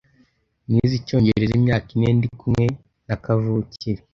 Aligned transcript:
nize 0.69 0.93
icyongereza 0.99 1.53
imyaka 1.59 1.87
ine 1.95 2.09
ndi 2.17 2.27
kumwe 2.39 2.65
na 3.07 3.15
kavukire 3.23 4.01